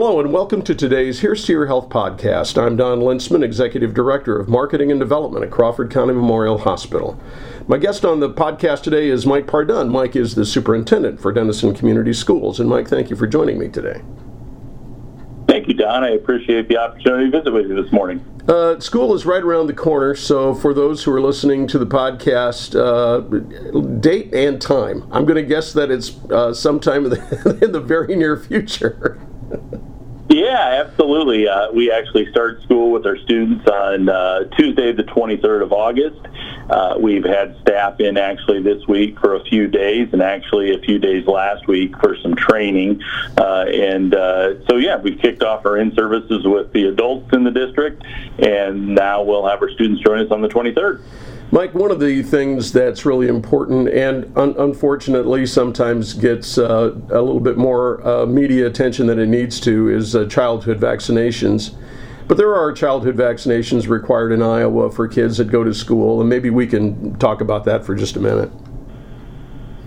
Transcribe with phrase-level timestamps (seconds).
[0.00, 2.56] Hello and welcome to today's Here's to Your Health podcast.
[2.56, 7.18] I'm Don Lintzman, Executive Director of Marketing and Development at Crawford County Memorial Hospital.
[7.66, 9.90] My guest on the podcast today is Mike Pardun.
[9.90, 12.60] Mike is the Superintendent for Denison Community Schools.
[12.60, 14.00] And Mike, thank you for joining me today.
[15.48, 16.04] Thank you, Don.
[16.04, 18.24] I appreciate the opportunity to visit with you this morning.
[18.46, 21.86] Uh, school is right around the corner, so for those who are listening to the
[21.86, 23.18] podcast, uh,
[23.98, 25.02] date and time.
[25.10, 29.20] I'm going to guess that it's uh, sometime in the, in the very near future.
[30.48, 31.46] Yeah, absolutely.
[31.46, 36.26] Uh, we actually start school with our students on uh, Tuesday, the 23rd of August.
[36.70, 40.78] Uh, we've had staff in actually this week for a few days, and actually a
[40.78, 43.02] few days last week for some training.
[43.36, 47.44] Uh, and uh, so, yeah, we've kicked off our in services with the adults in
[47.44, 48.02] the district,
[48.38, 51.02] and now we'll have our students join us on the 23rd.
[51.50, 57.22] Mike, one of the things that's really important and un- unfortunately sometimes gets uh, a
[57.22, 61.74] little bit more uh, media attention than it needs to is uh, childhood vaccinations.
[62.26, 66.28] But there are childhood vaccinations required in Iowa for kids that go to school, and
[66.28, 68.50] maybe we can talk about that for just a minute.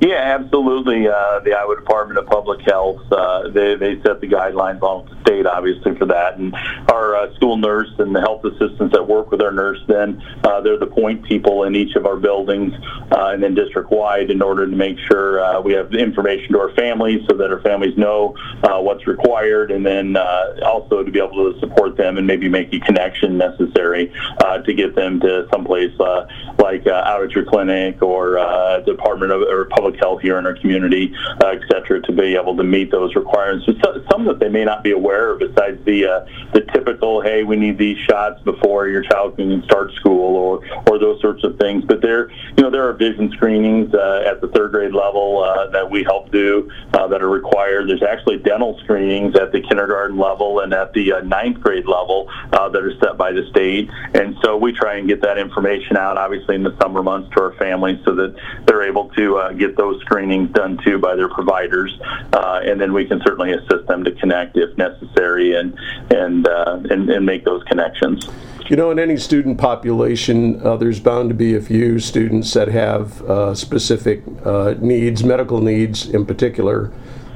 [0.00, 1.08] Yeah, absolutely.
[1.08, 5.20] Uh, the Iowa Department of Public Health, uh, they, they set the guidelines on the
[5.22, 6.36] state, obviously, for that.
[6.36, 6.54] And
[6.90, 10.60] our uh, school nurse and the health assistants that work with our nurse, then uh,
[10.60, 12.74] they're the point people in each of our buildings
[13.12, 16.52] uh, and then district wide in order to make sure uh, we have the information
[16.52, 21.02] to our families so that our families know uh, what's required and then uh, also
[21.02, 24.12] to be able to support them and maybe make a connection necessary
[24.44, 26.26] uh, to get them to someplace uh,
[26.58, 30.38] like uh, out at your clinic or uh, Department of or Public public health here
[30.38, 33.66] in our community, uh, et cetera, to be able to meet those requirements.
[33.66, 37.44] So, some that they may not be aware of, besides the uh, the typical, hey,
[37.44, 41.58] we need these shots before your child can start school, or or those sorts of
[41.58, 41.84] things.
[41.84, 45.70] But there, you know, there are vision screenings uh, at the third grade level uh,
[45.70, 47.88] that we help do uh, that are required.
[47.88, 52.28] There's actually dental screenings at the kindergarten level and at the uh, ninth grade level
[52.52, 53.88] uh, that are set by the state.
[54.14, 57.42] And so we try and get that information out, obviously in the summer months, to
[57.42, 58.34] our families so that
[58.66, 61.98] they're able to uh, get those screenings done too by their providers,
[62.32, 65.76] uh, and then we can certainly assist them to connect if necessary and
[66.10, 68.28] and uh, and, and, make those connections.
[68.68, 72.68] You know, in any student population, uh, there's bound to be a few students that
[72.68, 76.88] have uh, specific uh, needs, medical needs in particular,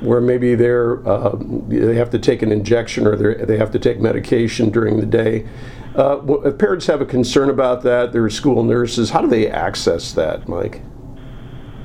[0.00, 1.36] where maybe they're uh,
[1.68, 5.46] they have to take an injection or they have to take medication during the day.
[5.96, 9.10] if parents have a concern about that, there are school nurses.
[9.10, 10.82] How do they access that, Mike?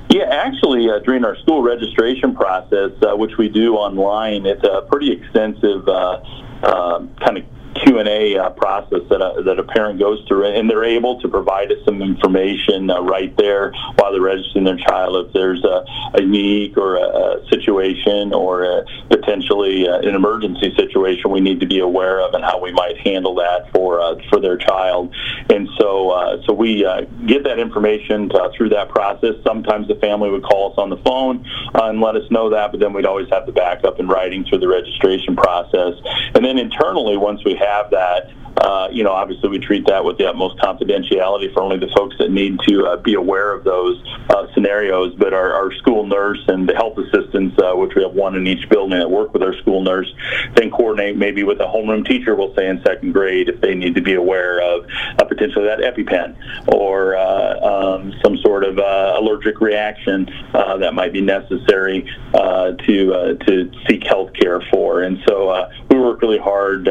[0.09, 4.81] Yeah, actually, uh, during our school registration process, uh, which we do online, it's a
[4.89, 6.23] pretty extensive uh,
[6.63, 7.43] uh, kind of
[7.75, 11.19] Q and A uh, process that a, that a parent goes through, and they're able
[11.21, 15.27] to provide us some information uh, right there while they're registering their child.
[15.27, 20.73] If there's a, a unique or a, a situation or a, potentially uh, an emergency
[20.75, 24.15] situation, we need to be aware of and how we might handle that for uh,
[24.29, 25.13] for their child.
[25.49, 29.35] And so uh, so we uh, get that information to, through that process.
[29.45, 32.79] Sometimes the family would call us on the phone and let us know that, but
[32.79, 35.93] then we'd always have the backup in writing through the registration process.
[36.33, 40.17] And then internally, once we have that, uh, you know, obviously we treat that with
[40.17, 44.01] the utmost confidentiality for only the folks that need to uh, be aware of those
[44.29, 45.15] uh, scenarios.
[45.15, 48.47] But our, our, school nurse and the health assistants, uh, which we have one in
[48.47, 50.11] each building that work with our school nurse,
[50.55, 53.95] then coordinate maybe with a homeroom teacher, we'll say in second grade, if they need
[53.95, 54.85] to be aware of
[55.19, 56.35] uh, potentially that EpiPen
[56.73, 64.03] or uh, um, some sort of allergic reaction that might be necessary to to seek
[64.05, 65.01] health care for.
[65.03, 66.89] And so we work really hard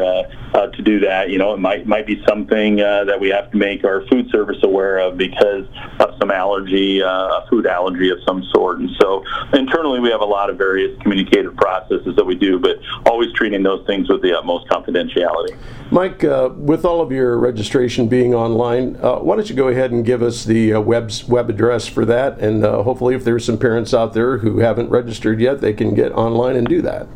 [0.53, 1.29] to do that.
[1.29, 4.29] You know, it might might be something uh, that we have to make our food
[4.31, 5.65] service aware of because
[5.99, 8.79] of some allergy, uh, a food allergy of some sort.
[8.79, 9.23] And so
[9.53, 13.63] internally, we have a lot of various communicative processes that we do, but always treating
[13.63, 15.57] those things with the utmost confidentiality.
[15.91, 19.91] Mike, uh, with all of your registration being online, uh, why don't you go ahead
[19.91, 23.45] and give us the uh, web web address for that, and uh, hopefully, if there's
[23.45, 27.07] some parents out there who haven't registered yet, they can get online and do that.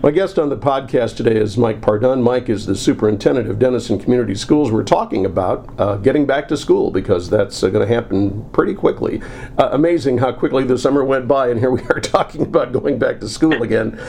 [0.05, 2.21] My guest on the podcast today is Mike Pardun.
[2.21, 4.71] Mike is the superintendent of Denison Community Schools.
[4.71, 8.75] We're talking about uh, getting back to school because that's uh, going to happen pretty
[8.75, 9.23] quickly.
[9.57, 12.99] Uh, amazing how quickly the summer went by, and here we are talking about going
[12.99, 13.99] back to school again.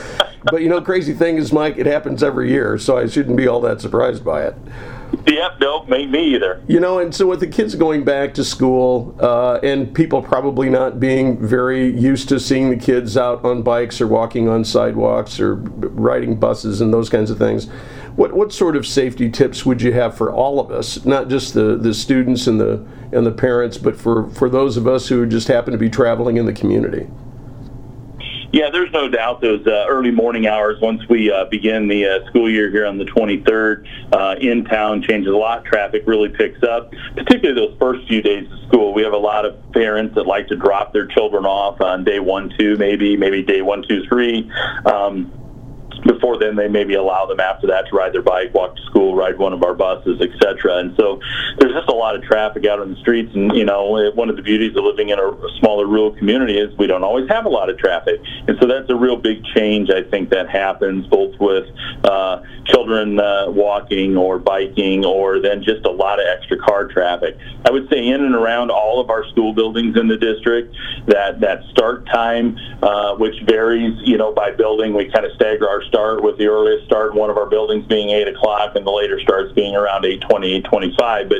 [0.43, 3.47] but you know, crazy thing is, Mike, it happens every year, so I shouldn't be
[3.47, 4.55] all that surprised by it.
[5.27, 6.63] Yep, no, me, me either.
[6.67, 10.69] You know, and so with the kids going back to school uh, and people probably
[10.69, 15.39] not being very used to seeing the kids out on bikes or walking on sidewalks
[15.39, 17.65] or riding buses and those kinds of things,
[18.15, 21.53] what, what sort of safety tips would you have for all of us, not just
[21.53, 25.25] the, the students and the, and the parents, but for, for those of us who
[25.25, 27.07] just happen to be traveling in the community?
[28.53, 32.25] Yeah, there's no doubt those uh, early morning hours once we uh, begin the uh,
[32.27, 35.65] school year here on the 23rd uh, in town changes a lot.
[35.65, 38.93] Traffic really picks up, particularly those first few days of school.
[38.93, 42.19] We have a lot of parents that like to drop their children off on day
[42.19, 44.49] one, two, maybe, maybe day one, two, three.
[44.85, 45.31] Um,
[46.07, 49.15] before then they maybe allow them after that to ride their bike, walk to school,
[49.15, 50.77] ride one of our buses, etc.
[50.77, 51.19] And so
[51.57, 53.33] there's just a lot of traffic out on the streets.
[53.35, 56.75] And you know, one of the beauties of living in a smaller rural community is
[56.77, 58.19] we don't always have a lot of traffic.
[58.47, 61.67] And so that's a real big change I think that happens both with
[62.03, 67.37] uh, children uh, walking or biking, or then just a lot of extra car traffic.
[67.65, 70.75] I would say in and around all of our school buildings in the district,
[71.07, 75.67] that that start time, uh, which varies, you know, by building, we kind of stagger
[75.67, 78.85] our start with the earliest start in one of our buildings being 8 o'clock and
[78.85, 81.29] the later starts being around 8.20, 8.25.
[81.29, 81.37] But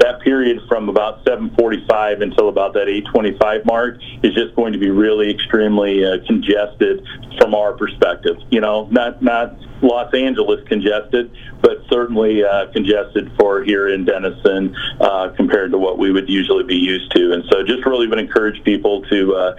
[0.00, 4.90] that period from about 7.45 until about that 8.25 mark is just going to be
[4.90, 7.06] really extremely uh, congested
[7.38, 8.36] from our perspective.
[8.50, 11.30] You know, not, not Los Angeles congested,
[11.62, 16.64] but certainly uh, congested for here in Denison uh, compared to what we would usually
[16.64, 17.32] be used to.
[17.32, 19.56] And so just really would encourage people to uh,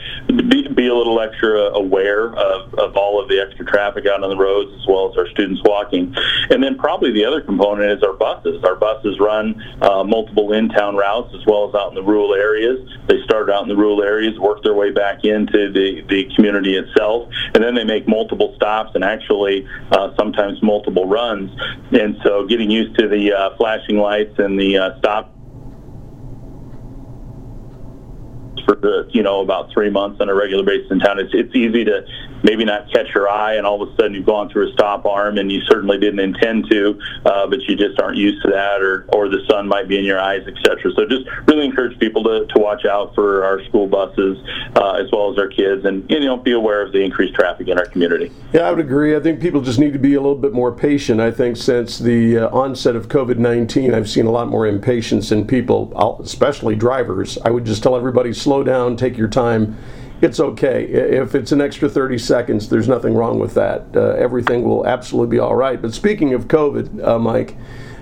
[0.76, 4.38] be, a little extra aware of, of all of the extra traffic out on the
[4.38, 6.14] roads as well as our students walking.
[6.50, 8.64] And then probably the other component is our buses.
[8.64, 12.80] Our buses run uh, multiple in-town routes as well as out in the rural areas.
[13.08, 16.76] They start out in the rural areas, work their way back into the, the community
[16.76, 21.52] itself, and then they make multiple stops and actually uh, sometimes multiple runs.
[21.92, 25.34] And so getting used to the uh, flashing lights and the uh, stop
[28.80, 31.20] for you know about three months on a regular basis in town.
[31.20, 32.06] It's it's easy to
[32.44, 35.06] maybe not catch your eye, and all of a sudden you've gone through a stop
[35.06, 38.82] arm, and you certainly didn't intend to, uh, but you just aren't used to that,
[38.82, 40.92] or or the sun might be in your eyes, etc.
[40.96, 44.38] So just really encourage people to, to watch out for our school buses
[44.76, 47.68] uh, as well as our kids, and you know be aware of the increased traffic
[47.68, 48.32] in our community.
[48.54, 49.16] Yeah, I would agree.
[49.16, 51.20] I think people just need to be a little bit more patient.
[51.20, 55.32] I think since the uh, onset of COVID nineteen, I've seen a lot more impatience
[55.32, 57.38] in people, especially drivers.
[57.44, 59.78] I would just tell everybody slow down, take your time
[60.22, 60.86] it's okay.
[60.86, 63.86] If it's an extra 30 seconds, there's nothing wrong with that.
[63.96, 65.82] Uh, everything will absolutely be all right.
[65.82, 67.58] But speaking of COVID, uh, Mike,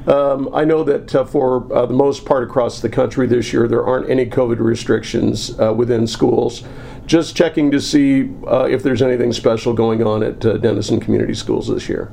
[0.06, 3.68] um, I know that uh, for uh, the most part across the country this year,
[3.68, 6.64] there aren't any COVID restrictions uh, within schools.
[7.06, 11.68] Just checking to see uh, if there's anything special going on at Denison Community Schools
[11.68, 12.12] this year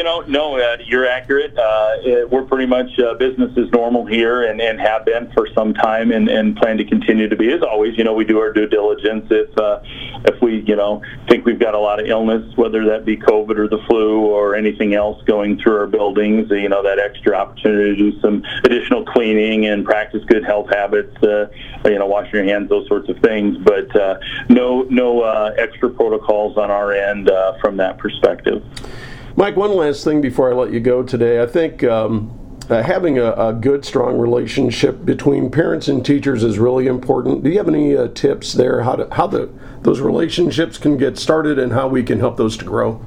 [0.00, 1.58] you know, no, uh, you're accurate.
[1.58, 5.46] Uh, it, we're pretty much uh, business as normal here and, and have been for
[5.54, 7.52] some time and, and plan to continue to be.
[7.52, 9.26] As always, you know, we do our due diligence.
[9.30, 9.80] If uh,
[10.24, 13.58] if we, you know, think we've got a lot of illness, whether that be COVID
[13.58, 17.94] or the flu or anything else going through our buildings, you know, that extra opportunity
[17.94, 21.50] to do some additional cleaning and practice good health habits, uh,
[21.84, 23.58] you know, washing your hands, those sorts of things.
[23.58, 28.64] But uh, no, no uh, extra protocols on our end uh, from that perspective.
[29.40, 31.42] Mike, one last thing before I let you go today.
[31.42, 32.30] I think um,
[32.68, 37.42] uh, having a, a, good, strong relationship between parents and teachers is really important.
[37.42, 39.48] Do you have any uh, tips there how to, how the
[39.80, 43.02] those relationships can get started and how we can help those to grow?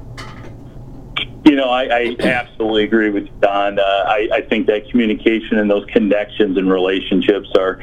[1.44, 3.78] You know, I, I absolutely agree with you, Don.
[3.78, 7.78] Uh, I, I think that communication and those connections and relationships are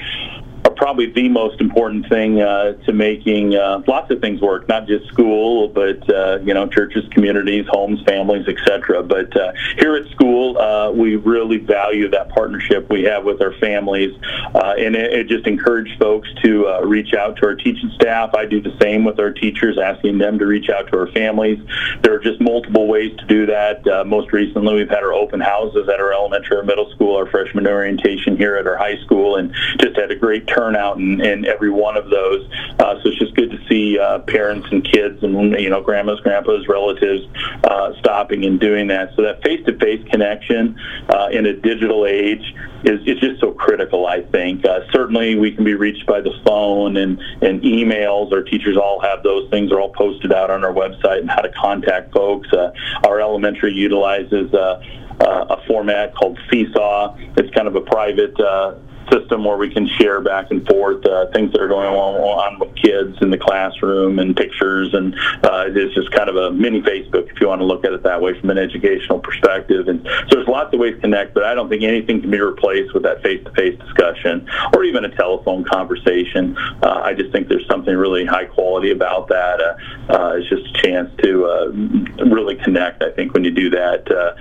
[0.81, 5.05] probably the most important thing uh, to making uh, lots of things work, not just
[5.09, 9.03] school, but uh, you know, churches, communities, homes, families, etc.
[9.03, 13.53] But uh, here at school, uh, we really value that partnership we have with our
[13.59, 14.11] families,
[14.55, 18.33] uh, and it, it just encourage folks to uh, reach out to our teaching staff.
[18.33, 21.59] I do the same with our teachers, asking them to reach out to our families.
[22.01, 23.87] There are just multiple ways to do that.
[23.87, 27.27] Uh, most recently, we've had our open houses at our elementary or middle school, our
[27.27, 31.21] freshman orientation here at our high school, and just had a great turn turnout in,
[31.21, 32.47] in every one of those.
[32.79, 36.19] Uh, so it's just good to see uh, parents and kids and you know grandmas,
[36.21, 37.23] grandpas, relatives
[37.63, 39.11] uh, stopping and doing that.
[39.15, 44.07] So that face-to-face connection uh, in a digital age is, is just so critical.
[44.07, 48.31] I think uh, certainly we can be reached by the phone and and emails.
[48.31, 51.41] Our teachers all have those things are all posted out on our website and how
[51.41, 52.51] to contact folks.
[52.51, 52.71] Uh,
[53.05, 54.81] our elementary utilizes uh,
[55.19, 57.15] uh, a format called Seesaw.
[57.37, 58.75] It's kind of a private uh,
[59.11, 62.75] system where we can share back and forth uh, things that are going on with
[62.75, 65.13] kids in the classroom and pictures, and
[65.43, 68.03] uh, it's just kind of a mini Facebook if you want to look at it
[68.03, 69.87] that way from an educational perspective.
[69.87, 72.39] And so there's lots of ways to connect, but I don't think anything can be
[72.39, 76.57] replaced with that face-to-face discussion or even a telephone conversation.
[76.81, 79.61] Uh, I just think there's something really high quality about that.
[79.61, 83.03] Uh, uh, it's just a chance to uh, really connect.
[83.03, 84.35] I think when you do that,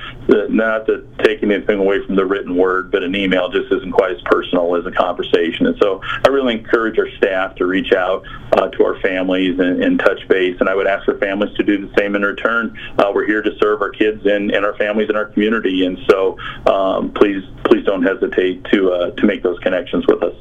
[0.48, 4.12] not to take anything away from the written word, but an email just isn't quite
[4.12, 5.66] as personal as a conversation.
[5.66, 9.82] And so I really encourage our staff to reach out uh, to our families and,
[9.82, 10.56] and, touch base.
[10.60, 12.78] And I would ask our families to do the same in return.
[12.98, 15.84] Uh, we're here to serve our kids and, and our families and our community.
[15.84, 20.34] And so um, please, please don't hesitate to uh, to make those connections with us.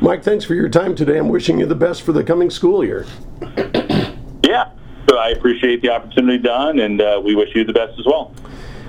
[0.00, 1.18] Mike, thanks for your time today.
[1.18, 3.06] I'm wishing you the best for the coming school year.
[4.44, 4.70] yeah.
[5.08, 8.34] So I appreciate the opportunity, Don, and uh, we wish you the best as well.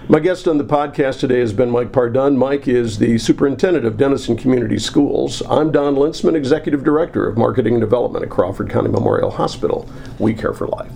[0.08, 2.36] My guest on the podcast today has been Mike Pardun.
[2.36, 5.42] Mike is the superintendent of Denison Community Schools.
[5.50, 9.90] I'm Don Lintzman, executive director of marketing and development at Crawford County Memorial Hospital.
[10.20, 10.92] We care for life.